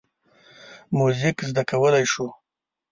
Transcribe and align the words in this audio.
موزیک 0.97 1.37
زده 1.49 1.63
کولی 1.69 2.05
شو. 2.11 2.27